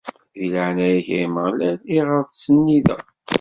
[0.39, 3.01] D leɛnaya-k, ay Ameɣlal, iɣer ttsennideɣ.